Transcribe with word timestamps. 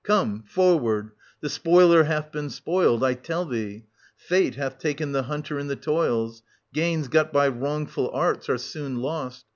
Come,— 0.03 0.41
forward! 0.57 1.11
The 1.41 1.49
spoiler 1.51 2.05
hath 2.05 2.31
been 2.31 2.49
spoiled, 2.49 3.03
I 3.03 3.13
tell 3.13 3.45
thee— 3.45 3.85
Fate 4.17 4.55
hath 4.55 4.79
taken 4.79 5.11
the 5.11 5.21
hunter 5.21 5.59
in 5.59 5.67
the 5.67 5.75
toils; 5.75 6.41
gains 6.73 7.07
got 7.07 7.31
by 7.31 7.47
wrongful 7.49 8.09
arts 8.09 8.49
are 8.49 8.57
soon 8.57 8.95
lost. 9.03 9.45